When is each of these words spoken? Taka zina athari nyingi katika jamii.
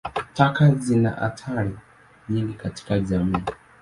Taka 0.33 0.75
zina 0.75 1.17
athari 1.19 1.75
nyingi 2.29 2.53
katika 2.53 2.99
jamii. 2.99 3.43